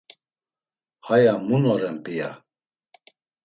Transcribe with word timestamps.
Haya 1.07 1.33
mun 1.47 1.63
oren 1.73 1.95
p̌ia? 2.03 2.29